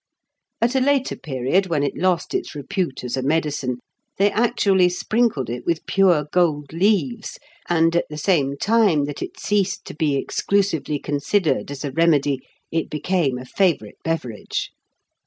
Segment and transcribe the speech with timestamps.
[0.61, 3.77] At a later period, when it lost its repute as a medicine,
[4.17, 7.37] they actually sprinkled it with pure gold leaves,
[7.69, 12.39] and at the same time that it ceased to be exclusively considered as a remedy,
[12.71, 14.71] it became a favourite beverage.